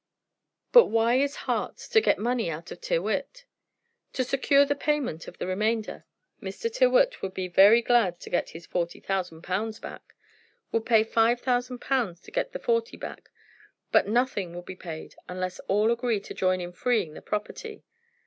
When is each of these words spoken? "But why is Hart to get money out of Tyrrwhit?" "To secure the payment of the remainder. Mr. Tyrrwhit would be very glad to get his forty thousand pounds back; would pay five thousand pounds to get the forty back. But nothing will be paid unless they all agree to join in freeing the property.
"But 0.71 0.87
why 0.87 1.13
is 1.19 1.35
Hart 1.45 1.77
to 1.77 2.01
get 2.01 2.17
money 2.17 2.49
out 2.49 2.71
of 2.71 2.81
Tyrrwhit?" 2.81 3.45
"To 4.13 4.23
secure 4.23 4.65
the 4.65 4.73
payment 4.73 5.27
of 5.27 5.37
the 5.37 5.45
remainder. 5.45 6.05
Mr. 6.41 6.73
Tyrrwhit 6.75 7.21
would 7.21 7.35
be 7.35 7.47
very 7.47 7.83
glad 7.83 8.19
to 8.21 8.31
get 8.31 8.49
his 8.49 8.65
forty 8.65 8.99
thousand 8.99 9.43
pounds 9.43 9.77
back; 9.79 10.15
would 10.71 10.87
pay 10.87 11.03
five 11.03 11.39
thousand 11.39 11.81
pounds 11.81 12.19
to 12.21 12.31
get 12.31 12.51
the 12.51 12.57
forty 12.57 12.97
back. 12.97 13.29
But 13.91 14.07
nothing 14.07 14.55
will 14.55 14.63
be 14.63 14.75
paid 14.75 15.13
unless 15.29 15.57
they 15.57 15.65
all 15.67 15.91
agree 15.91 16.19
to 16.19 16.33
join 16.33 16.61
in 16.61 16.71
freeing 16.71 17.13
the 17.13 17.21
property. 17.21 17.83